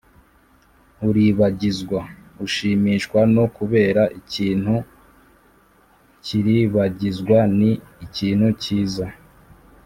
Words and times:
uribagizwa: 1.07 1.99
ushimishwa 2.45 3.19
no 3.35 3.45
kubera 3.55 4.03
ikintu 4.19 4.75
k’iribagizwa 6.23 7.39
ni 7.59 7.71
ikintu 8.05 8.47
kiza, 8.63 9.07